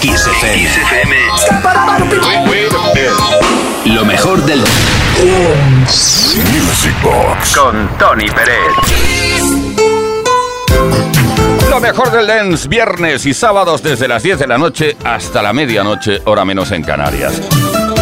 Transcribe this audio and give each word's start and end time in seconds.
XFM. 0.00 1.14
Lo 3.84 4.04
mejor 4.06 4.42
del 4.44 4.60
Music 6.52 7.02
Box 7.02 7.56
con 7.56 7.98
Tony 7.98 8.26
Pérez. 8.30 8.56
Lo 11.68 11.80
mejor 11.80 12.10
del 12.10 12.26
dance, 12.26 12.66
viernes 12.66 13.26
y 13.26 13.34
sábados 13.34 13.82
desde 13.82 14.08
las 14.08 14.22
10 14.22 14.38
de 14.38 14.46
la 14.46 14.56
noche 14.56 14.96
hasta 15.04 15.42
la 15.42 15.52
medianoche, 15.52 16.22
hora 16.24 16.46
menos 16.46 16.72
en 16.72 16.82
Canarias. 16.82 17.38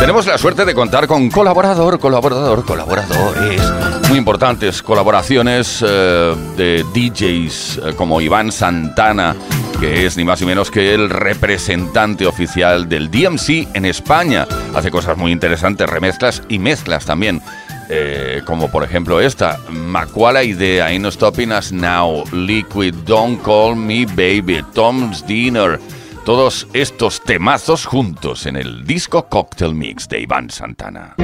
Tenemos 0.01 0.27
la 0.27 0.39
suerte 0.39 0.65
de 0.65 0.75
contar 0.75 1.07
con 1.07 1.31
colaborador, 1.31 1.99
colaborador, 1.99 2.65
colaboradores 2.65 3.61
muy 4.09 4.19
importantes, 4.19 4.83
colaboraciones 4.83 5.85
eh, 5.87 6.35
de 6.57 6.83
DJs 6.95 7.81
eh, 7.85 7.95
como 7.95 8.21
Iván 8.23 8.51
Santana, 8.51 9.37
que 9.79 10.07
es 10.07 10.17
ni 10.17 10.25
más 10.25 10.41
ni 10.41 10.47
menos 10.47 10.71
que 10.71 10.95
el 10.95 11.11
representante 11.11 12.27
oficial 12.27 12.89
del 12.89 13.11
DMC 13.11 13.69
en 13.75 13.85
España. 13.85 14.47
Hace 14.75 14.91
cosas 14.91 15.19
muy 15.19 15.31
interesantes, 15.31 15.89
remezclas 15.91 16.43
y 16.49 16.59
mezclas 16.59 17.05
también. 17.05 17.43
Eh, 17.91 18.43
como 18.47 18.71
por 18.71 18.83
ejemplo 18.83 19.21
esta, 19.21 19.59
Macuala 19.71 20.43
Idea, 20.43 20.97
No 20.99 21.11
Stopping 21.11 21.53
Us 21.53 21.73
Now, 21.73 22.25
Liquid, 22.33 22.95
Don't 23.05 23.43
Call 23.43 23.77
Me 23.77 24.07
Baby, 24.07 24.65
Tom's 24.73 25.27
Dinner, 25.27 25.79
todos 26.29 26.69
estos 26.75 27.23
temazos 27.23 27.87
juntos 27.87 28.45
en 28.45 28.57
el 28.57 28.85
disco 28.85 29.31
Cocktail 29.31 29.75
Mix 29.75 30.07
de 30.11 30.21
Iván 30.21 30.51
Santana. 30.51 31.17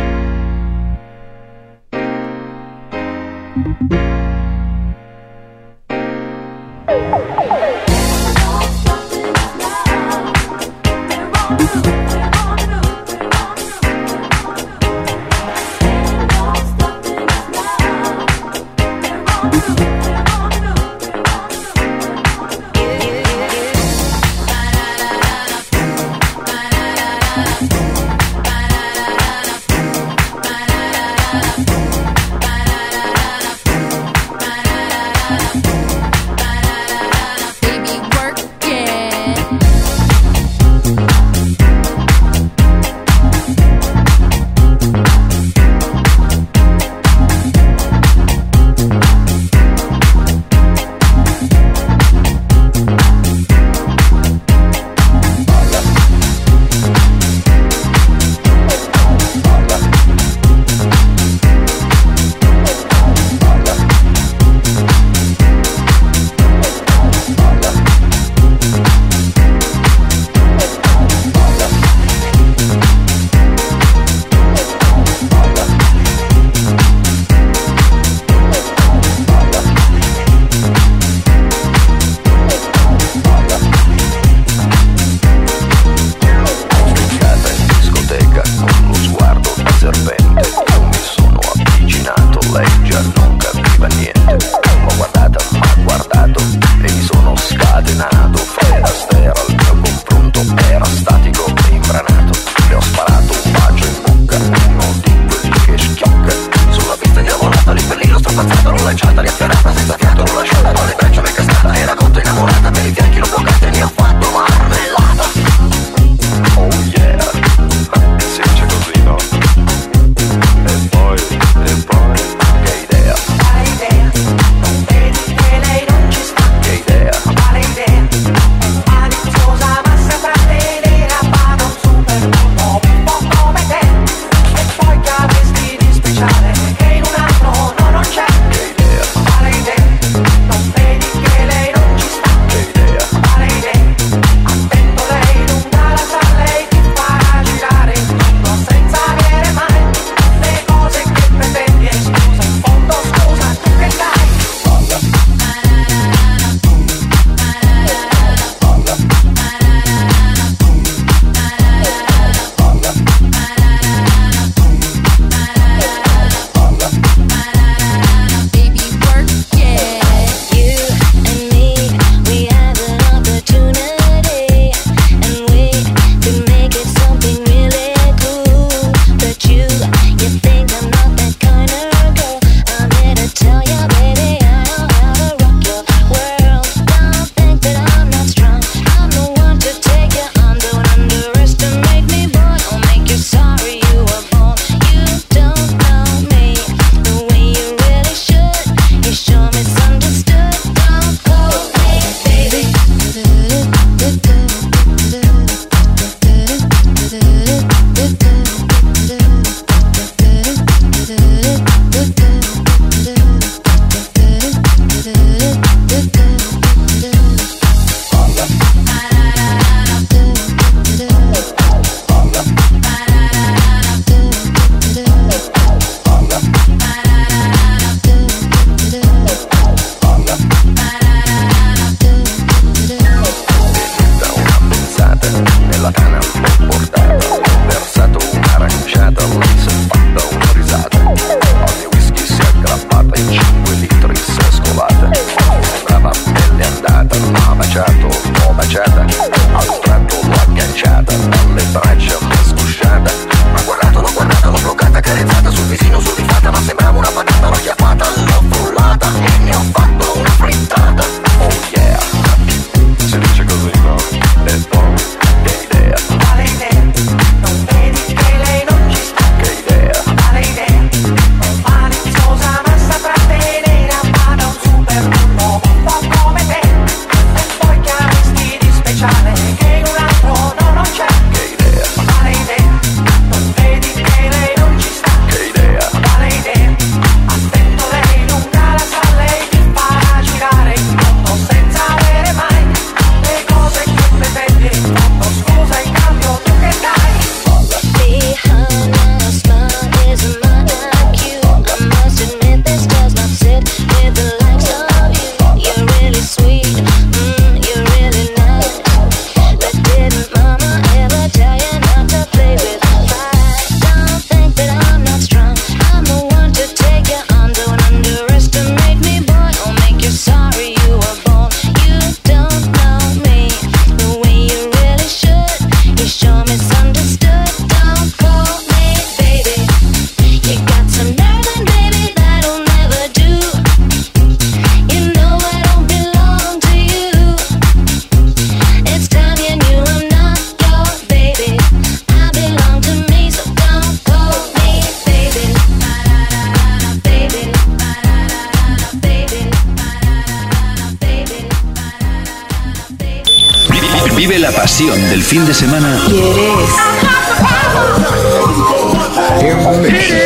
Vive 354.26 354.38
la 354.38 354.52
pasión 354.52 354.98
del 355.10 355.22
fin 355.22 355.44
de 355.44 355.52
semana. 355.52 356.00
¿Quieres? 356.06 356.70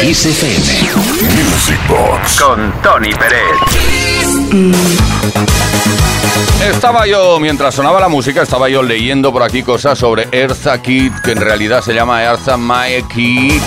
Kiss 0.01 0.27
FM. 0.27 0.67
Music 1.35 1.81
Box. 1.89 2.41
Con 2.41 2.73
Tony 2.81 3.11
Pérez. 3.15 3.43
Estaba 6.73 7.09
yo, 7.09 7.41
mientras 7.41 7.75
sonaba 7.75 7.99
la 7.99 8.09
música, 8.09 8.43
estaba 8.43 8.69
yo 8.69 8.85
leyendo 8.85 9.33
por 9.33 9.43
aquí 9.43 9.65
cosas 9.65 9.99
sobre 9.99 10.29
Eartha 10.31 10.81
Kitt, 10.81 11.15
que 11.25 11.33
en 11.33 11.41
realidad 11.41 11.83
se 11.83 11.93
llama 11.93 12.23
Eartha 12.23 12.57
Mae 12.57 13.03
Kitt 13.13 13.61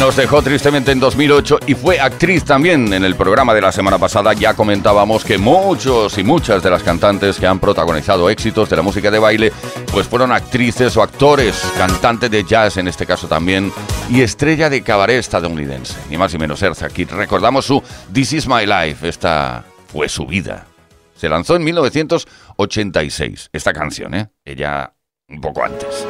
nos 0.00 0.16
dejó 0.16 0.42
tristemente 0.42 0.92
en 0.92 1.00
2008 1.00 1.60
y 1.66 1.74
fue 1.74 2.00
actriz 2.00 2.44
también. 2.44 2.92
En 2.92 3.04
el 3.04 3.14
programa 3.16 3.54
de 3.54 3.60
la 3.60 3.70
semana 3.70 3.98
pasada 3.98 4.32
ya 4.32 4.54
comentábamos 4.54 5.24
que 5.24 5.38
muchos 5.38 6.16
y 6.18 6.24
muchas 6.24 6.62
de 6.62 6.70
las 6.70 6.82
cantantes 6.82 7.38
que 7.38 7.46
han 7.46 7.58
protagonizado 7.58 8.30
éxitos 8.30 8.70
de 8.70 8.76
la 8.76 8.82
música 8.82 9.10
de 9.10 9.18
baile, 9.18 9.52
pues 9.92 10.08
fueron 10.08 10.32
actrices 10.32 10.96
o 10.96 11.02
actores, 11.02 11.60
cantantes 11.76 12.30
de 12.30 12.44
jazz 12.44 12.76
en 12.76 12.88
este 12.88 13.06
caso 13.06 13.28
también, 13.28 13.72
y 14.10 14.22
estrella 14.22 14.70
de 14.70 14.82
cabaret 14.82 15.18
estadounidense, 15.18 15.94
ni 16.10 16.16
más 16.16 16.32
ni 16.32 16.38
menos 16.38 16.62
Erza 16.62 16.86
Aquí 16.86 17.04
Recordamos 17.04 17.66
su 17.66 17.82
This 18.12 18.32
Is 18.32 18.48
My 18.48 18.66
Life, 18.66 19.08
esta 19.08 19.64
fue 19.92 20.08
su 20.08 20.26
vida. 20.26 20.66
Se 21.14 21.28
lanzó 21.28 21.56
en 21.56 21.64
1986, 21.64 23.50
esta 23.52 23.72
canción, 23.72 24.14
¿eh? 24.14 24.28
Ella 24.44 24.92
un 25.28 25.40
poco 25.40 25.64
antes. 25.64 26.06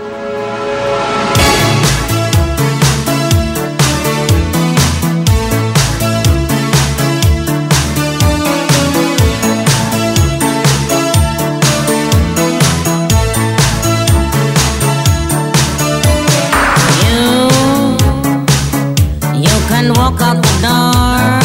Walk 19.92 20.20
out 20.20 20.36
the 20.42 20.54
door 20.66 21.40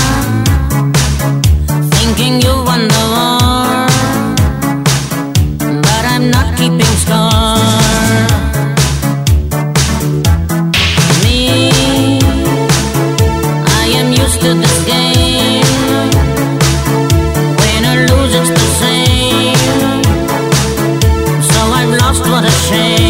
thinking 1.96 2.42
you 2.42 2.54
won 2.64 2.88
the 2.88 3.04
war, 3.14 3.88
but 5.82 6.04
I'm 6.14 6.30
not 6.30 6.56
keeping 6.58 6.96
score. 7.04 7.58
Me, 11.24 12.20
I 13.82 13.86
am 14.00 14.10
used 14.24 14.40
to 14.42 14.54
this 14.64 14.78
game. 14.86 16.10
Win 17.60 17.84
or 17.92 18.00
lose, 18.10 18.34
it's 18.40 18.52
the 18.60 18.68
same. 18.84 20.04
So 21.52 21.60
I've 21.80 21.94
lost, 22.02 22.24
what 22.32 22.44
a 22.46 22.52
shame. 22.68 23.09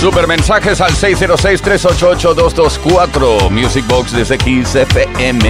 Super 0.00 0.26
mensajes 0.28 0.80
al 0.80 0.92
606-388-224. 0.92 3.50
Music 3.50 3.84
Box 3.88 4.12
desde 4.12 4.38
XFM. 4.38 5.40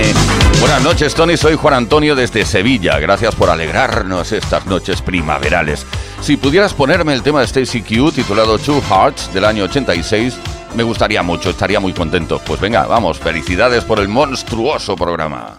Buenas 0.58 0.82
noches, 0.82 1.14
Tony. 1.14 1.36
Soy 1.36 1.54
Juan 1.54 1.74
Antonio 1.74 2.16
desde 2.16 2.46
Sevilla. 2.46 2.98
Gracias 2.98 3.34
por 3.34 3.50
alegrarnos 3.50 4.32
estas 4.32 4.64
noches 4.64 5.02
primaverales. 5.02 5.84
Si 6.22 6.38
pudieras 6.38 6.72
ponerme 6.72 7.12
el 7.12 7.22
tema 7.22 7.40
de 7.40 7.46
Stacy 7.46 7.82
Q 7.82 8.12
titulado 8.12 8.58
Two 8.58 8.80
Hearts 8.80 9.34
del 9.34 9.44
año 9.44 9.64
86, 9.64 10.38
me 10.74 10.82
gustaría 10.82 11.22
mucho, 11.22 11.50
estaría 11.50 11.78
muy 11.78 11.92
contento. 11.92 12.38
Pues 12.38 12.58
venga, 12.58 12.86
vamos, 12.86 13.18
felicidades 13.18 13.84
por 13.84 14.00
el 14.00 14.08
monstruoso 14.08 14.96
programa. 14.96 15.58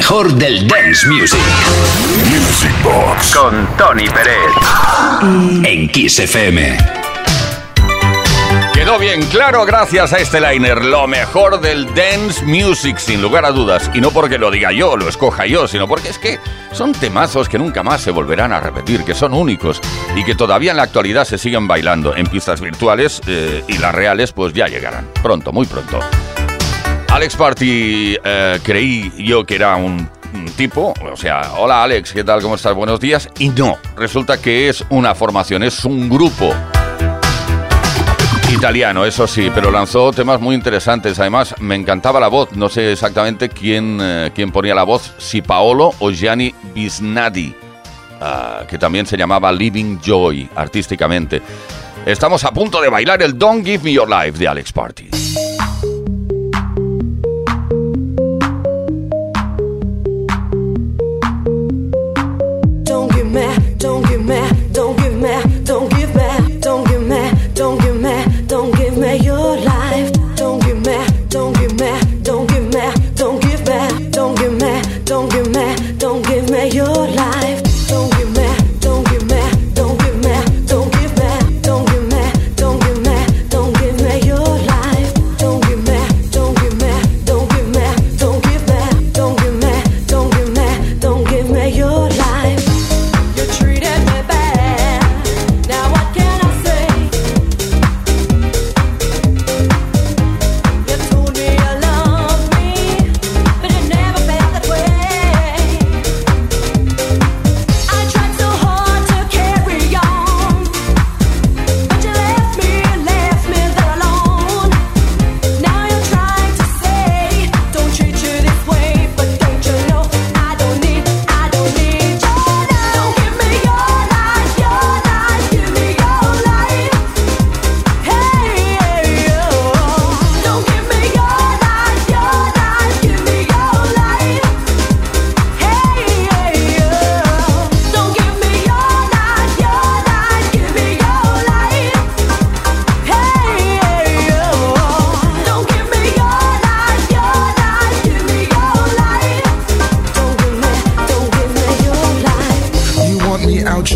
Mejor 0.00 0.32
del 0.32 0.66
dance 0.66 1.06
music. 1.08 1.38
Music 2.24 2.72
Box. 2.82 3.36
Con 3.36 3.68
Tony 3.76 4.08
Pérez. 4.08 4.50
En 5.62 5.88
Kiss 5.90 6.20
FM. 6.20 6.78
Quedó 8.72 8.98
bien 8.98 9.20
claro 9.26 9.66
gracias 9.66 10.14
a 10.14 10.16
este 10.16 10.40
liner, 10.40 10.82
lo 10.82 11.06
mejor 11.06 11.60
del 11.60 11.84
dance 11.94 12.42
music, 12.46 12.96
sin 12.96 13.20
lugar 13.20 13.44
a 13.44 13.50
dudas. 13.50 13.90
Y 13.92 14.00
no 14.00 14.10
porque 14.10 14.38
lo 14.38 14.50
diga 14.50 14.72
yo, 14.72 14.96
lo 14.96 15.06
escoja 15.06 15.44
yo, 15.44 15.68
sino 15.68 15.86
porque 15.86 16.08
es 16.08 16.18
que 16.18 16.38
son 16.72 16.92
temazos 16.92 17.50
que 17.50 17.58
nunca 17.58 17.82
más 17.82 18.00
se 18.00 18.10
volverán 18.10 18.54
a 18.54 18.60
repetir, 18.60 19.04
que 19.04 19.12
son 19.12 19.34
únicos 19.34 19.82
y 20.16 20.24
que 20.24 20.34
todavía 20.34 20.70
en 20.70 20.78
la 20.78 20.84
actualidad 20.84 21.26
se 21.26 21.36
siguen 21.36 21.68
bailando 21.68 22.16
en 22.16 22.26
pistas 22.26 22.62
virtuales 22.62 23.20
eh, 23.26 23.62
y 23.68 23.76
las 23.76 23.94
reales 23.94 24.32
pues 24.32 24.54
ya 24.54 24.66
llegarán. 24.66 25.06
Pronto, 25.22 25.52
muy 25.52 25.66
pronto. 25.66 26.00
Alex 27.10 27.34
Party 27.34 28.16
eh, 28.22 28.60
creí 28.62 29.12
yo 29.18 29.44
que 29.44 29.56
era 29.56 29.74
un, 29.74 30.08
tipo, 30.56 30.94
o 31.12 31.16
sea, 31.16 31.54
hola 31.58 31.82
Alex, 31.82 32.12
¿qué 32.12 32.22
tal? 32.22 32.40
¿Cómo 32.40 32.54
estás? 32.54 32.72
Buenos 32.72 33.00
días. 33.00 33.28
Y 33.38 33.48
no, 33.48 33.78
resulta 33.96 34.40
que 34.40 34.68
es 34.68 34.84
una 34.90 35.16
formación, 35.16 35.64
es 35.64 35.84
un 35.84 36.08
grupo 36.08 36.54
italiano, 38.52 39.04
eso 39.04 39.26
sí, 39.26 39.50
pero 39.52 39.72
lanzó 39.72 40.12
temas 40.12 40.40
muy 40.40 40.54
interesantes. 40.54 41.18
Además, 41.18 41.54
me 41.58 41.74
encantaba 41.74 42.20
la 42.20 42.28
voz, 42.28 42.52
no 42.52 42.68
sé 42.68 42.92
exactamente 42.92 43.48
quién, 43.48 43.98
eh, 44.00 44.30
quién 44.32 44.52
ponía 44.52 44.74
la 44.76 44.84
voz, 44.84 45.12
si 45.18 45.42
Paolo 45.42 45.92
o 45.98 46.12
Gianni 46.12 46.54
Bisnadi, 46.74 47.52
ah, 48.20 48.62
que 48.68 48.78
también 48.78 49.04
se 49.04 49.16
llamaba 49.16 49.50
Living 49.50 49.98
Joy 50.00 50.48
artísticamente. 50.54 51.42
Estamos 52.06 52.44
a 52.44 52.52
punto 52.52 52.80
de 52.80 52.88
bailar 52.88 53.20
el 53.20 53.36
Don't 53.36 53.64
Give 53.64 53.82
Me 53.82 53.92
Your 53.92 54.08
Life 54.08 54.38
de 54.38 54.46
Alex 54.46 54.72
Party. 54.72 55.19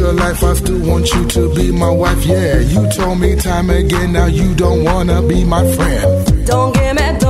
your 0.05 0.13
life, 0.13 0.43
I 0.45 0.53
still 0.55 0.81
want 0.87 1.11
you 1.15 1.27
to 1.37 1.55
be 1.55 1.73
my 1.73 1.91
wife. 1.91 2.27
Yeah, 2.27 2.59
you 2.61 2.89
told 2.91 3.19
me 3.21 3.37
time 3.37 3.71
again, 3.71 4.13
now 4.13 4.27
you 4.27 4.55
don't 4.55 4.85
wanna 4.85 5.23
be 5.23 5.45
my 5.45 5.65
friend. 5.75 6.47
Don't 6.47 6.75
get 6.75 6.95
mad. 6.95 7.24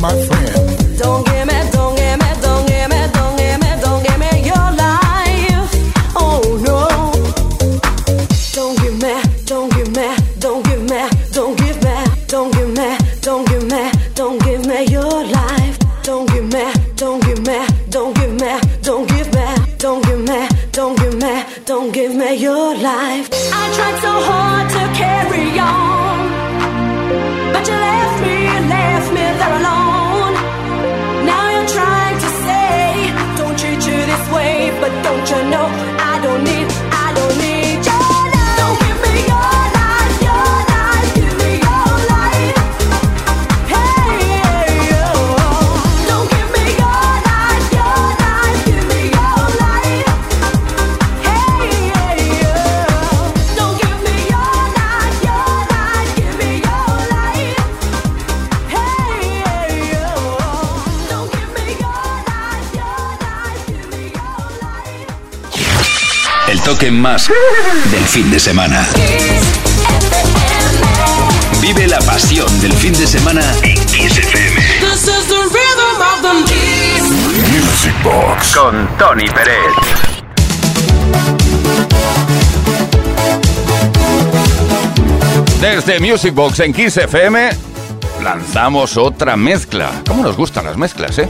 my 0.00 0.14
friend. 0.26 0.98
Don't 0.98 1.26
get 1.26 1.35
más 67.06 67.30
del 67.92 68.04
fin 68.04 68.28
de 68.32 68.40
semana. 68.40 68.84
Vive 71.60 71.86
la 71.86 72.00
pasión 72.00 72.48
del 72.60 72.72
fin 72.72 72.92
de 72.94 73.06
semana 73.06 73.42
en 73.62 73.76
Kiss 73.86 74.18
FM. 74.18 74.60
Music 77.52 77.94
Box 78.02 78.56
con 78.56 78.88
Tony 78.98 79.28
Pérez. 79.28 79.72
Desde 85.60 86.00
Music 86.00 86.34
Box 86.34 86.58
en 86.58 86.72
Kiss 86.72 86.96
FM 86.96 87.50
lanzamos 88.24 88.96
otra 88.96 89.36
mezcla. 89.36 89.92
¿Cómo 90.08 90.24
nos 90.24 90.36
gustan 90.36 90.64
las 90.64 90.76
mezclas, 90.76 91.16
eh? 91.20 91.28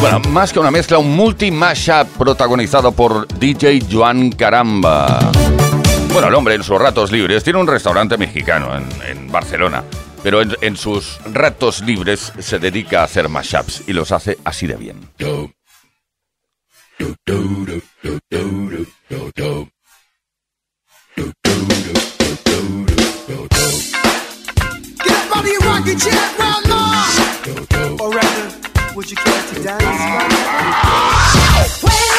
Bueno, 0.00 0.18
más 0.30 0.50
que 0.50 0.58
una 0.58 0.70
mezcla, 0.70 0.96
un 0.96 1.14
multi-mashup 1.14 2.08
protagonizado 2.16 2.92
por 2.92 3.28
DJ 3.28 3.80
Joan 3.90 4.30
Caramba. 4.30 5.30
Bueno, 6.10 6.28
el 6.28 6.34
hombre 6.34 6.54
en 6.54 6.62
sus 6.62 6.78
ratos 6.80 7.12
libres 7.12 7.44
tiene 7.44 7.58
un 7.58 7.66
restaurante 7.66 8.16
mexicano 8.16 8.70
en, 8.76 9.30
Barcelona. 9.30 9.84
pero 10.22 10.40
en, 10.40 10.56
en 10.62 10.76
sus 10.76 11.18
ratos 11.32 11.82
libres 11.82 12.32
se 12.38 12.58
dedica 12.58 13.02
a 13.02 13.04
hacer 13.04 13.28
mashups 13.28 13.84
y 13.86 13.92
los 13.92 14.10
hace 14.10 14.38
así 14.44 14.66
de 14.66 14.76
bien. 14.76 15.00
Get 25.02 25.10
up 25.10 25.36
out 25.36 25.44
of 25.44 25.50
your 25.50 25.60
rocking 25.60 25.98
chair 25.98 26.12
right 26.38 26.64
now. 26.66 28.04
Or 28.04 28.10
rather, 28.10 28.59
would 28.94 29.10
you 29.10 29.16
care 29.16 29.54
to 29.54 29.62
dance? 29.62 29.82
You 31.82 32.09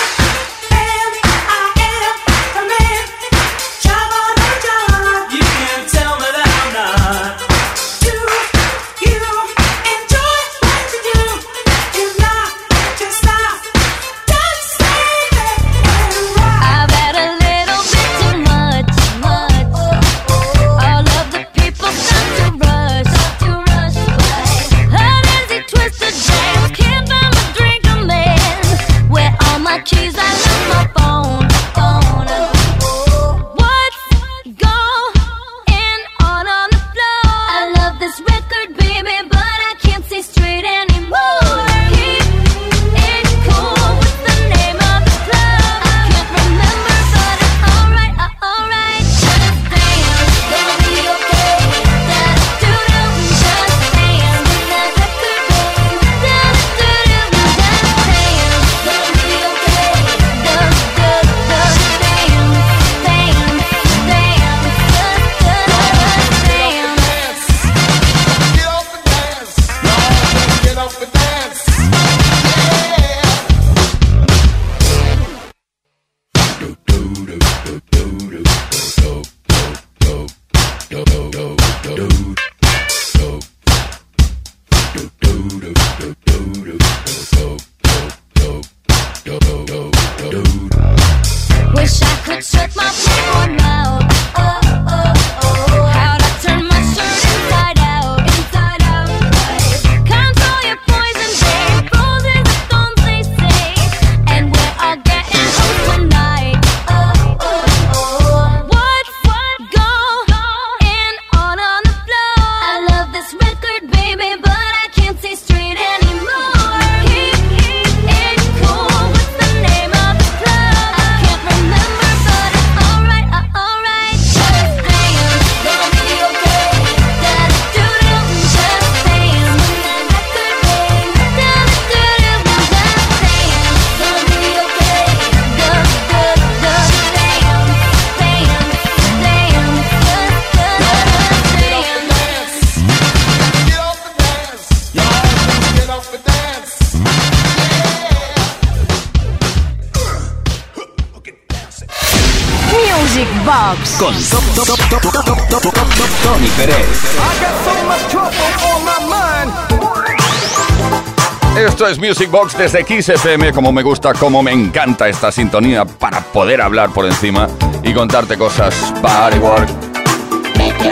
Music 162.02 162.32
Box 162.32 162.58
desde 162.58 162.84
Kiss 162.84 163.10
FM, 163.10 163.52
como 163.52 163.72
me 163.72 163.84
gusta, 163.84 164.14
como 164.16 164.42
me 164.42 164.52
encanta 164.52 165.08
esta 165.08 165.32
sintonía 165.32 165.86
para 165.86 166.22
poder 166.22 166.60
hablar 166.60 166.90
por 166.90 167.06
encima 167.06 167.48
y 167.84 167.94
contarte 167.94 168.40
cosas. 168.40 168.74
Party 169.04 169.38
work, 169.38 169.70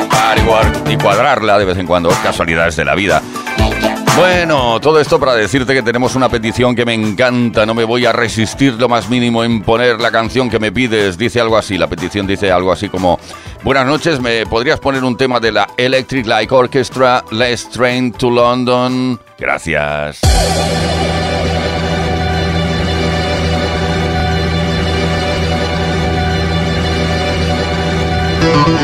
party 0.07 0.41
work 0.43 0.87
y 0.87 0.97
cuadrarla 0.97 1.57
de 1.57 1.65
vez 1.65 1.79
en 1.79 1.87
cuando, 1.87 2.09
casualidades 2.21 2.75
de 2.75 2.85
la 2.85 2.93
vida. 2.93 3.23
Bueno, 4.15 4.79
todo 4.79 4.99
esto 4.99 5.19
para 5.19 5.33
decirte 5.33 5.73
que 5.73 5.81
tenemos 5.81 6.13
una 6.13 6.29
petición 6.29 6.75
que 6.75 6.85
me 6.85 6.93
encanta, 6.93 7.65
no 7.65 7.73
me 7.73 7.85
voy 7.85 8.05
a 8.05 8.11
resistir 8.11 8.73
lo 8.73 8.87
más 8.87 9.09
mínimo 9.09 9.43
en 9.43 9.63
poner 9.63 9.99
la 9.99 10.11
canción 10.11 10.47
que 10.47 10.59
me 10.59 10.71
pides. 10.71 11.17
Dice 11.17 11.41
algo 11.41 11.57
así, 11.57 11.77
la 11.77 11.87
petición 11.87 12.27
dice 12.27 12.51
algo 12.51 12.71
así 12.71 12.87
como, 12.87 13.19
buenas 13.63 13.87
noches, 13.87 14.19
¿me 14.19 14.45
podrías 14.45 14.79
poner 14.79 15.03
un 15.03 15.17
tema 15.17 15.39
de 15.39 15.53
la 15.53 15.69
Electric 15.75 16.27
Light 16.27 16.51
Orchestra, 16.51 17.23
Let's 17.31 17.67
Train 17.69 18.11
to 18.11 18.29
London? 18.29 19.19
Gracias. 19.39 20.19
Woo! 28.51 28.79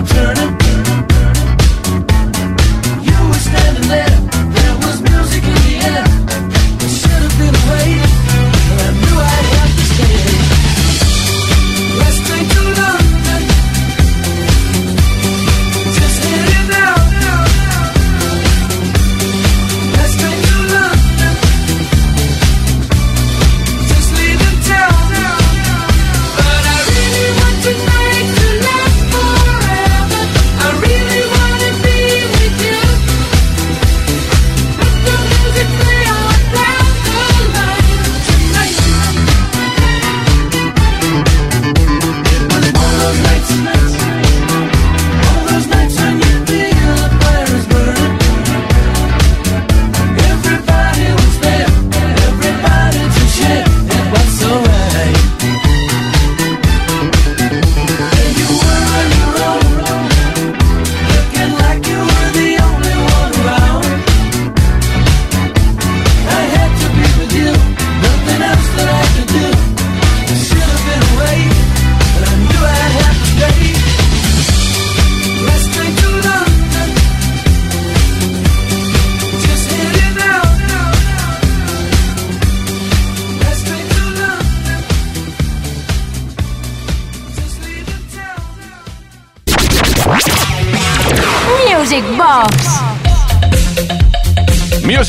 Doctor 0.00 0.29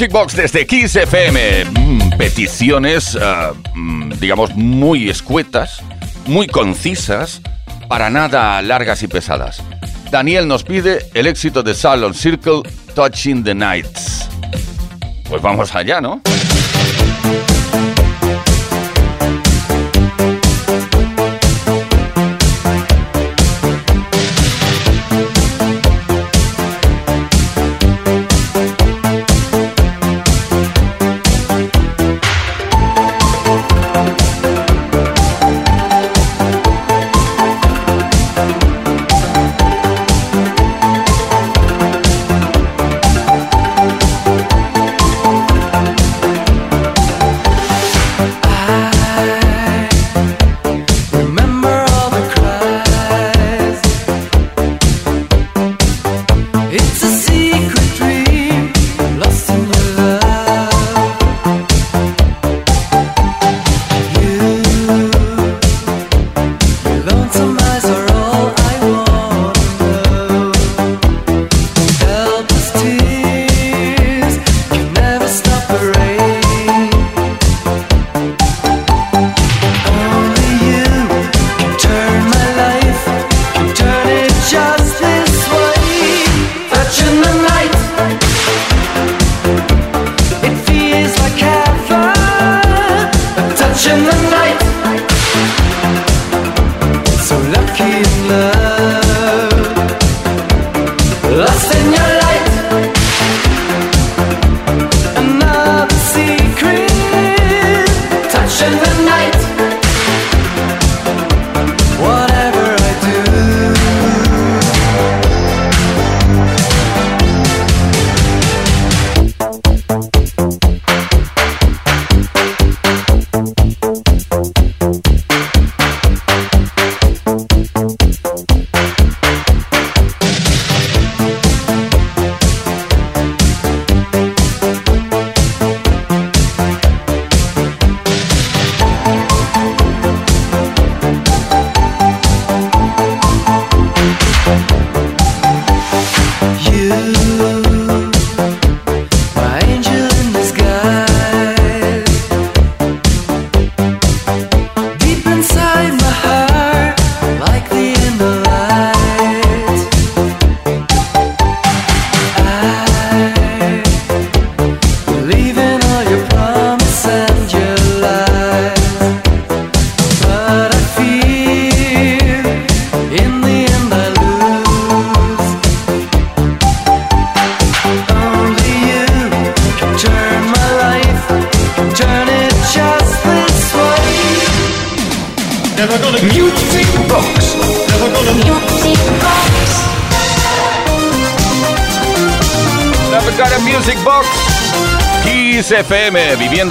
Music 0.01 0.35
desde 0.35 0.65
Kiss 0.65 0.95
FM. 0.95 1.65
Mm, 1.65 2.17
peticiones, 2.17 3.15
ah, 3.21 3.53
mm, 3.75 4.13
digamos, 4.19 4.55
muy 4.55 5.11
escuetas, 5.11 5.83
muy 6.25 6.47
concisas, 6.47 7.41
para 7.87 8.09
nada 8.09 8.59
largas 8.63 9.03
y 9.03 9.07
pesadas. 9.07 9.61
Daniel 10.09 10.47
nos 10.47 10.63
pide 10.63 11.05
el 11.13 11.27
éxito 11.27 11.61
de 11.61 11.75
Salon 11.75 12.15
Circle, 12.15 12.63
Touching 12.95 13.43
the 13.43 13.53
Nights. 13.53 14.27
Pues 15.29 15.39
vamos 15.39 15.75
allá, 15.75 16.01
¿no? 16.01 16.19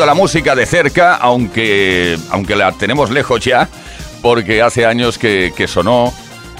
La 0.06 0.14
música 0.14 0.56
de 0.56 0.66
cerca, 0.66 1.14
aunque, 1.14 2.18
aunque 2.30 2.56
la 2.56 2.72
tenemos 2.72 3.10
lejos 3.10 3.44
ya, 3.44 3.68
porque 4.22 4.62
hace 4.62 4.84
años 4.86 5.18
que, 5.18 5.52
que 5.54 5.68
sonó, 5.68 6.12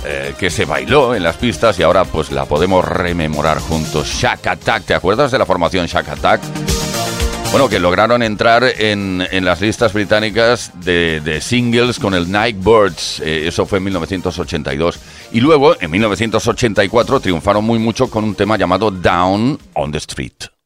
eh, 0.05 0.35
que 0.39 0.51
se 0.51 0.67
bailó 0.67 1.15
en 1.15 1.23
las 1.23 1.37
pistas 1.37 1.79
y 1.79 1.83
ahora 1.83 2.05
pues 2.05 2.31
la 2.31 2.45
podemos 2.45 2.85
rememorar 2.85 3.59
juntos. 3.59 4.07
Shack 4.09 4.47
Attack, 4.47 4.85
¿te 4.85 4.95
acuerdas 4.95 5.33
de 5.33 5.39
la 5.39 5.47
formación 5.47 5.87
Shack 5.87 6.11
Attack? 6.11 6.41
Bueno, 7.51 7.69
que 7.69 7.81
lograron 7.81 8.23
entrar 8.23 8.63
en, 8.63 9.27
en 9.31 9.45
las 9.45 9.61
listas 9.61 9.93
británicas 9.93 10.71
de, 10.85 11.41
singles 11.41 11.99
con 11.99 12.15
el 12.15 12.31
Nightbirds, 12.31 13.21
eh, 13.21 13.49
eso 13.49 13.67
fue 13.67 13.79
en 13.79 13.85
1982. 13.85 15.01
Y 15.33 15.41
luego, 15.41 15.75
en 15.81 15.91
1984, 15.91 17.21
triunfaron 17.21 17.65
muy 17.65 17.79
mucho 17.79 18.09
con 18.09 18.23
un 18.23 18.37
tema 18.37 18.57
llamado 18.57 18.91
Down 18.91 19.59
on 19.75 19.91
the 19.91 19.99
Street. 19.99 20.60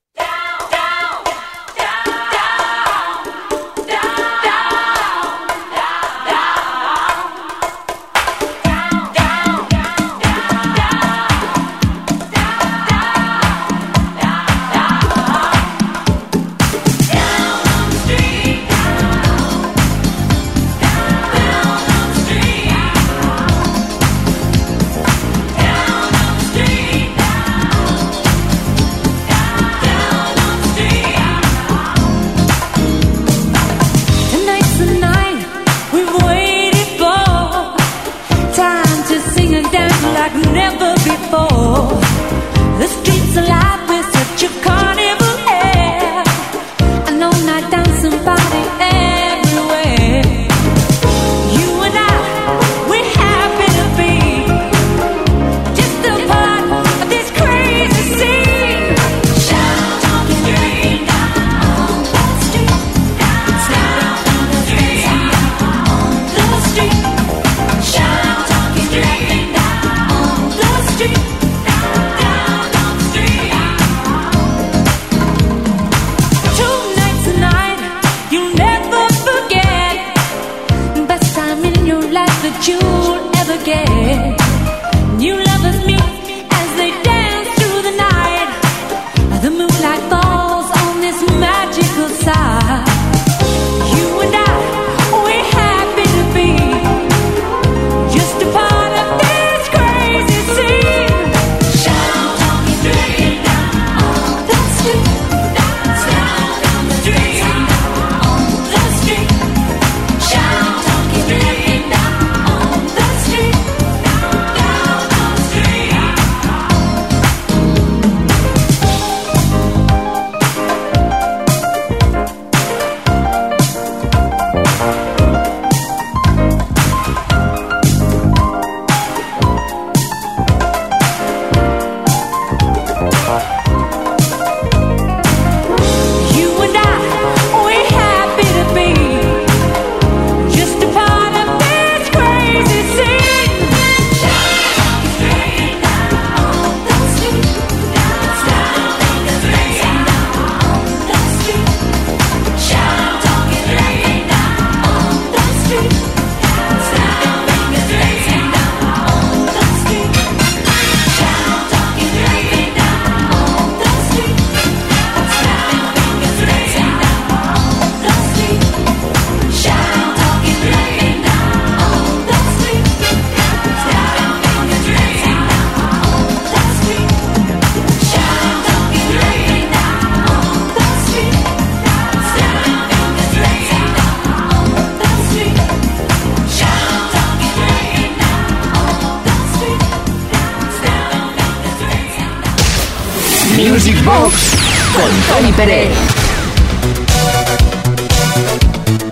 Music 193.84 194.02
Box 194.02 194.56
con 194.94 195.36
Tony 195.36 195.52
Pérez. 195.52 195.90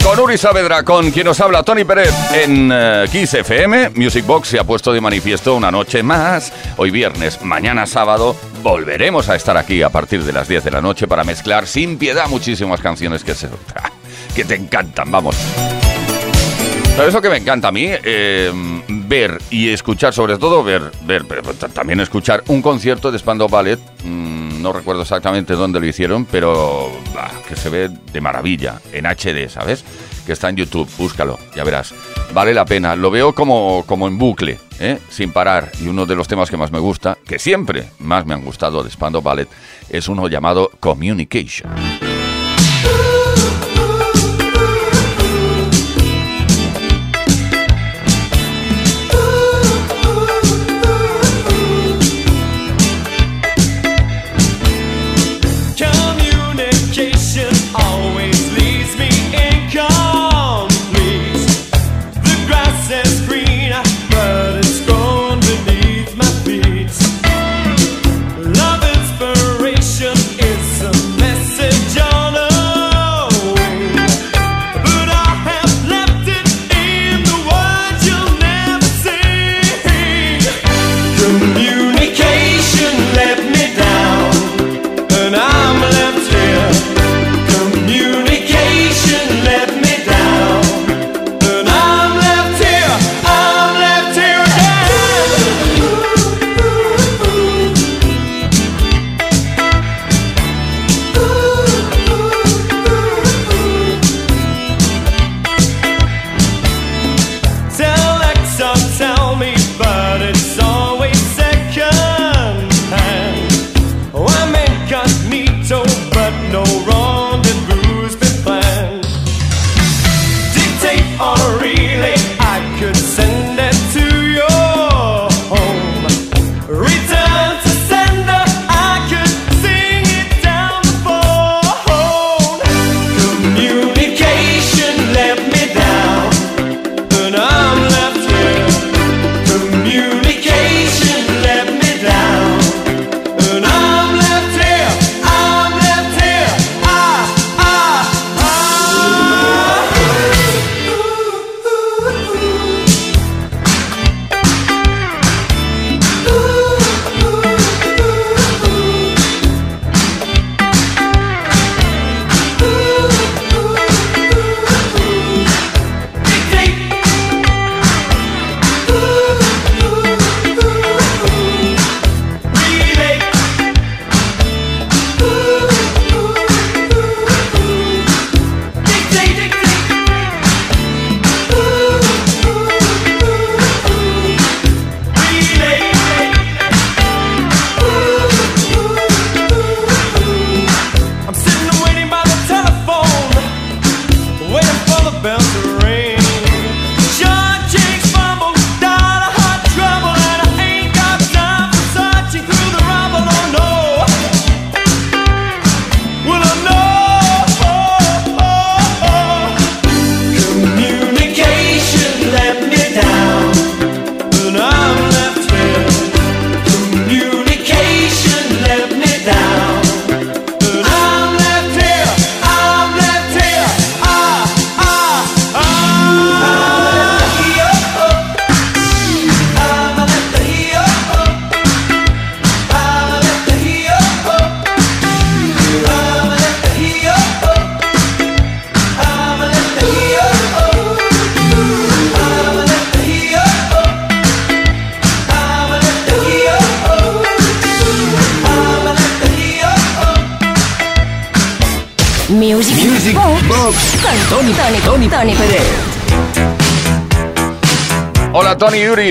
Con 0.02 0.18
Uri 0.18 0.38
Saavedra, 0.38 0.82
con 0.82 1.10
quien 1.10 1.26
nos 1.26 1.38
habla 1.42 1.62
Tony 1.62 1.84
Pérez 1.84 2.14
en 2.32 2.70
eh, 2.72 3.04
Kiss 3.12 3.34
FM, 3.34 3.90
Music 3.96 4.24
Box 4.24 4.48
se 4.48 4.58
ha 4.58 4.64
puesto 4.64 4.94
de 4.94 5.02
manifiesto 5.02 5.54
una 5.54 5.70
noche 5.70 6.02
más. 6.02 6.54
Hoy 6.78 6.90
viernes, 6.90 7.42
mañana 7.42 7.84
sábado, 7.84 8.34
volveremos 8.62 9.28
a 9.28 9.36
estar 9.36 9.58
aquí 9.58 9.82
a 9.82 9.90
partir 9.90 10.24
de 10.24 10.32
las 10.32 10.48
10 10.48 10.64
de 10.64 10.70
la 10.70 10.80
noche 10.80 11.06
para 11.06 11.22
mezclar 11.22 11.66
sin 11.66 11.98
piedad 11.98 12.26
muchísimas 12.30 12.80
canciones 12.80 13.24
que, 13.24 13.34
se, 13.34 13.50
que 14.34 14.46
te 14.46 14.54
encantan, 14.54 15.10
vamos. 15.10 15.36
¿Sabes 16.96 17.14
lo 17.14 17.22
que 17.22 17.30
me 17.30 17.38
encanta 17.38 17.68
a 17.68 17.72
mí? 17.72 17.86
Eh, 17.88 18.52
ver 18.88 19.38
y 19.50 19.70
escuchar, 19.70 20.12
sobre 20.12 20.36
todo 20.36 20.62
ver, 20.62 20.92
ver, 21.04 21.24
pero 21.26 21.42
también 21.54 22.00
escuchar 22.00 22.44
un 22.48 22.60
concierto 22.60 23.10
de 23.10 23.18
Spandau 23.18 23.48
Ballet. 23.48 23.80
mm, 24.04 24.62
no 24.62 24.72
recuerdo 24.72 25.02
exactamente 25.02 25.54
dónde 25.54 25.80
lo 25.80 25.86
hicieron, 25.86 26.24
pero 26.26 26.92
que 27.48 27.56
se 27.56 27.68
ve 27.68 27.88
de 28.12 28.20
maravilla, 28.20 28.80
en 28.92 29.06
HD, 29.06 29.48
¿sabes? 29.48 29.84
Que 30.24 30.32
está 30.32 30.50
en 30.50 30.56
YouTube, 30.56 30.88
búscalo, 30.98 31.38
ya 31.56 31.64
verás. 31.64 31.94
Vale 32.32 32.54
la 32.54 32.64
pena, 32.64 32.94
lo 32.94 33.10
veo 33.10 33.34
como, 33.34 33.84
como 33.86 34.06
en 34.06 34.18
bucle, 34.18 34.60
¿eh? 34.78 34.98
sin 35.08 35.32
parar. 35.32 35.72
Y 35.80 35.88
uno 35.88 36.06
de 36.06 36.14
los 36.14 36.28
temas 36.28 36.48
que 36.48 36.56
más 36.56 36.70
me 36.70 36.78
gusta, 36.78 37.18
que 37.26 37.38
siempre 37.38 37.88
más 37.98 38.24
me 38.24 38.34
han 38.34 38.44
gustado 38.44 38.84
de 38.84 38.90
Spandau 38.90 39.22
Ballet, 39.22 39.48
es 39.88 40.08
uno 40.08 40.28
llamado. 40.28 40.70
Communication 40.78 42.11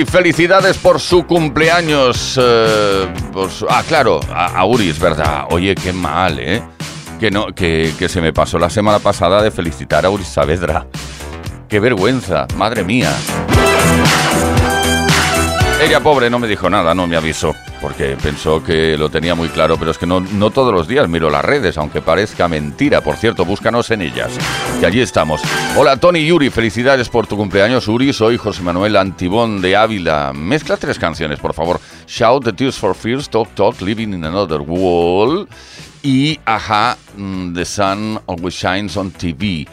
Felicidades 0.06 0.78
por 0.78 0.99
su 0.99 1.26
cumpleaños. 1.26 2.39
eh, 2.41 3.08
ah, 3.70 3.84
claro, 3.88 4.20
a, 4.34 4.47
a 4.60 4.66
Uri, 4.66 4.89
es 4.89 4.99
verdad. 4.99 5.45
Oye, 5.49 5.76
qué 5.76 5.93
mal, 5.93 6.39
¿eh? 6.39 6.62
Que, 7.20 7.30
no, 7.32 7.47
que, 7.47 7.93
que 7.99 8.10
se 8.10 8.22
me 8.22 8.34
pasó 8.34 8.58
la 8.58 8.70
semana 8.70 8.99
pasada 8.99 9.41
de 9.41 9.52
felicitar 9.52 10.06
a 10.06 10.10
Uri 10.10 10.24
Saavedra. 10.24 10.88
Qué 11.68 11.80
vergüenza, 11.80 12.47
madre 12.58 12.84
mía. 12.84 13.12
Ella, 15.82 15.99
pobre, 15.99 16.29
no 16.29 16.38
me 16.38 16.47
dijo 16.47 16.69
nada, 16.69 16.93
no 16.93 17.07
me 17.07 17.15
avisó, 17.17 17.55
porque 17.82 18.15
pensó 18.21 18.63
que 18.63 18.95
lo 18.99 19.09
tenía 19.09 19.34
muy 19.34 19.49
claro, 19.49 19.77
pero 19.77 19.89
es 19.89 19.97
que 19.97 20.05
no, 20.05 20.19
no 20.19 20.51
todos 20.51 20.71
los 20.71 20.88
días 20.88 21.09
miro 21.09 21.32
las 21.32 21.43
redes, 21.43 21.75
aunque 21.75 22.03
parezca 22.03 22.47
mentira. 22.47 23.01
Por 23.01 23.15
cierto, 23.15 23.45
búscanos 23.45 23.89
en 23.89 24.03
ellas, 24.03 24.32
que 24.79 24.86
allí 24.86 25.01
estamos. 25.01 25.41
Hola, 25.75 25.97
Tony 25.97 26.23
Yuri, 26.23 26.51
felicidades 26.51 27.09
por 27.09 27.25
tu 27.25 27.36
cumpleaños, 27.36 27.88
Uri. 27.88 28.13
Soy 28.13 28.38
José 28.38 28.61
Manuel 28.61 28.95
Antibón 28.95 29.59
de 29.59 29.75
Ávila. 29.75 30.34
Mezcla 30.34 30.77
tres 30.77 30.99
canciones, 30.99 31.39
por 31.39 31.55
favor. 31.55 31.82
Shout 32.05 32.43
the 32.43 32.53
Tears 32.53 32.77
for 32.77 32.93
Fears, 32.93 33.27
Talk 33.27 33.49
Talk, 33.55 33.82
Living 33.82 34.13
in 34.13 34.23
Another 34.23 34.61
World 34.61 35.49
y 36.03 36.39
Aja, 36.45 36.95
mm, 37.17 37.55
The 37.55 37.65
Sun 37.65 38.21
Always 38.27 38.53
Shines 38.53 38.95
on 38.97 39.09
TV. 39.09 39.67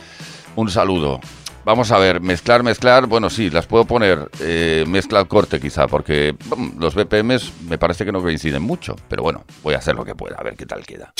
Un 0.57 0.71
saludo. 0.71 1.21
Vamos 1.69 1.93
a 1.93 1.99
ver, 1.99 2.23
mezclar, 2.23 2.63
mezclar, 2.63 3.07
bueno, 3.07 3.29
sí, 3.29 3.51
las 3.51 3.67
puedo 3.67 3.85
poner, 3.85 4.31
eh, 4.41 4.87
mezcla 4.89 5.19
al 5.19 5.29
corte 5.29 5.61
quizá, 5.61 5.87
porque 5.87 6.35
mm, 6.57 6.81
los 6.81 6.95
BPMs 6.95 7.53
me 7.69 7.77
parece 7.77 8.07
que 8.07 8.11
no 8.11 8.23
coinciden 8.23 8.63
mucho, 8.63 8.97
pero 9.07 9.23
bueno, 9.23 9.45
voy 9.63 9.75
a 9.75 9.77
hacer 9.77 9.95
lo 9.95 10.03
que 10.03 10.15
pueda, 10.15 10.37
a 10.39 10.43
ver 10.43 10.57
qué 10.57 10.65
tal 10.65 10.87
queda. 10.87 11.13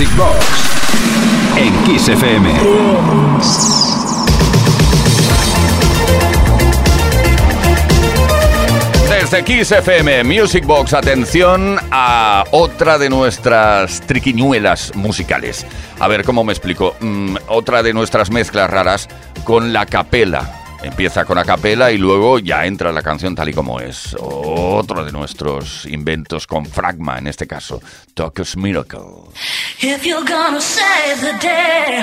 Music 0.00 0.16
Box 0.16 0.46
en 1.58 1.84
Kiss 1.84 2.08
FM. 2.08 2.48
Desde 9.10 9.44
Kiss 9.44 9.72
FM 9.72 10.24
Music 10.24 10.64
Box, 10.64 10.94
atención 10.94 11.76
a 11.90 12.44
otra 12.52 12.96
de 12.96 13.10
nuestras 13.10 14.00
triquiñuelas 14.00 14.96
musicales. 14.96 15.66
A 15.98 16.08
ver 16.08 16.24
cómo 16.24 16.44
me 16.44 16.54
explico. 16.54 16.96
Mm, 17.00 17.36
otra 17.48 17.82
de 17.82 17.92
nuestras 17.92 18.30
mezclas 18.30 18.70
raras 18.70 19.06
con 19.44 19.74
la 19.74 19.84
capela. 19.84 20.59
Empieza 20.82 21.26
con 21.26 21.42
capela 21.44 21.90
y 21.90 21.98
luego 21.98 22.38
ya 22.38 22.64
entra 22.64 22.90
la 22.90 23.02
canción 23.02 23.34
tal 23.34 23.50
y 23.50 23.52
como 23.52 23.80
es. 23.80 24.16
Otro 24.18 25.04
de 25.04 25.12
nuestros 25.12 25.84
inventos 25.84 26.46
con 26.46 26.64
fragma, 26.64 27.18
en 27.18 27.26
este 27.26 27.46
caso, 27.46 27.82
Tocus 28.14 28.56
Miracle. 28.56 29.30
If 29.82 30.04
you're 30.04 30.24
gonna 30.24 30.60
save 30.60 31.20
the 31.20 31.38
day, 31.38 32.02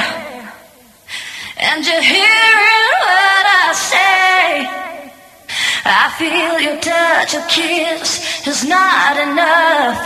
and 1.59 1.83
you're 1.83 2.01
hearing 2.01 2.91
what 3.01 3.45
I 3.47 3.73
say, 3.73 4.69
I 5.83 6.11
feel 6.17 6.59
your 6.59 6.79
touch, 6.79 7.33
your 7.33 7.43
kiss 7.47 8.45
is 8.45 8.63
not 8.63 9.17
enough. 9.17 9.97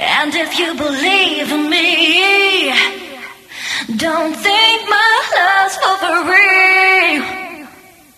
And 0.00 0.34
if 0.34 0.58
you 0.58 0.74
believe 0.74 1.52
in 1.52 1.70
me, 1.70 3.07
don't 3.96 4.34
think 4.34 4.88
my 4.90 5.10
love's 5.34 5.76
for 5.80 5.96
free. 6.28 7.66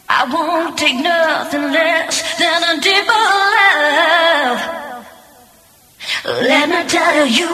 I 0.08 0.26
won't 0.32 0.76
take 0.76 0.96
nothing 0.96 1.70
less 1.70 2.38
than 2.38 2.62
a 2.64 2.80
deeper 2.80 3.22
love. 3.54 4.58
Let 6.24 6.68
me 6.68 6.82
tell 6.88 7.24
you, 7.24 7.46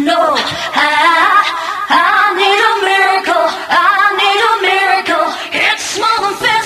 no, 0.00 0.34
I, 0.72 1.44
I 1.92 2.32
need 2.40 2.60
a 2.72 2.74
miracle. 2.88 3.46
I 3.68 4.16
need 4.16 4.40
a 4.48 4.54
miracle. 4.64 5.28
It's 5.52 5.98
more 5.98 6.20
than 6.24 6.34
physical. 6.40 6.61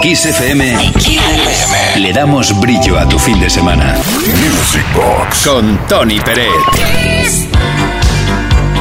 Kiss 0.00 0.26
FM, 0.26 0.76
le 1.98 2.12
damos 2.12 2.58
brillo 2.60 2.98
a 2.98 3.08
tu 3.08 3.18
fin 3.18 3.38
de 3.40 3.48
semana. 3.48 3.94
Music 3.94 4.84
Box. 4.94 5.46
Con 5.46 5.78
Tony 5.86 6.20
Peret. 6.20 6.48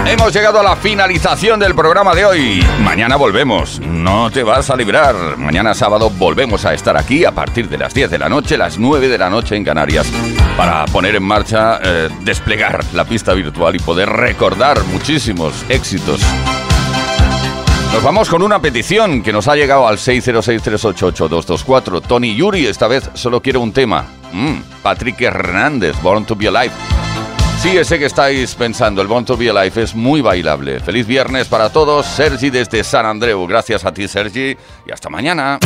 Hemos 0.05 0.33
llegado 0.33 0.59
a 0.59 0.63
la 0.63 0.75
finalización 0.75 1.59
del 1.59 1.75
programa 1.75 2.13
de 2.15 2.25
hoy. 2.25 2.65
Mañana 2.83 3.15
volvemos. 3.15 3.79
No 3.79 4.31
te 4.31 4.43
vas 4.43 4.69
a 4.69 4.75
librar. 4.75 5.37
Mañana 5.37 5.73
sábado 5.73 6.09
volvemos 6.09 6.65
a 6.65 6.73
estar 6.73 6.97
aquí 6.97 7.25
a 7.25 7.31
partir 7.31 7.69
de 7.69 7.77
las 7.77 7.93
10 7.93 8.11
de 8.11 8.19
la 8.19 8.27
noche, 8.29 8.57
las 8.57 8.77
9 8.77 9.07
de 9.07 9.17
la 9.17 9.29
noche 9.29 9.55
en 9.55 9.63
Canarias, 9.63 10.07
para 10.57 10.85
poner 10.85 11.15
en 11.15 11.23
marcha, 11.23 11.79
eh, 11.83 12.09
desplegar 12.21 12.83
la 12.93 13.05
pista 13.05 13.33
virtual 13.33 13.75
y 13.75 13.79
poder 13.79 14.09
recordar 14.09 14.83
muchísimos 14.85 15.65
éxitos. 15.69 16.21
Nos 17.97 18.03
vamos 18.03 18.29
con 18.29 18.43
una 18.43 18.61
petición 18.61 19.23
que 19.23 19.33
nos 19.33 19.47
ha 19.47 19.55
llegado 19.55 19.87
al 19.87 19.97
606-388-224. 19.97 22.03
Tony 22.03 22.35
Yuri 22.35 22.67
esta 22.67 22.87
vez 22.87 23.09
solo 23.15 23.41
quiere 23.41 23.57
un 23.57 23.73
tema. 23.73 24.05
Mm, 24.31 24.57
Patrick 24.83 25.19
Hernández, 25.19 25.99
Born 26.03 26.23
to 26.25 26.35
be 26.35 26.47
Alive. 26.47 26.75
Sí, 27.59 27.75
ese 27.75 27.97
que 27.97 28.05
estáis 28.05 28.53
pensando, 28.53 29.01
el 29.01 29.07
Born 29.07 29.25
to 29.25 29.35
be 29.35 29.49
Alive 29.49 29.81
es 29.81 29.95
muy 29.95 30.21
bailable. 30.21 30.79
Feliz 30.79 31.07
viernes 31.07 31.47
para 31.47 31.71
todos. 31.71 32.05
Sergi 32.05 32.51
desde 32.51 32.83
San 32.83 33.07
Andreu. 33.07 33.47
Gracias 33.47 33.83
a 33.83 33.91
ti, 33.91 34.07
Sergi. 34.07 34.55
Y 34.85 34.91
hasta 34.91 35.09
mañana. 35.09 35.57